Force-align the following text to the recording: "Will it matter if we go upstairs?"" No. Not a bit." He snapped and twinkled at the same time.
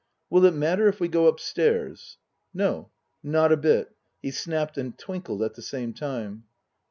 "Will 0.31 0.45
it 0.45 0.55
matter 0.55 0.87
if 0.87 0.99
we 0.99 1.07
go 1.07 1.27
upstairs?"" 1.27 2.17
No. 2.55 2.89
Not 3.21 3.51
a 3.51 3.55
bit." 3.57 3.95
He 4.19 4.31
snapped 4.31 4.75
and 4.75 4.97
twinkled 4.97 5.43
at 5.43 5.53
the 5.53 5.61
same 5.61 5.93
time. 5.93 6.45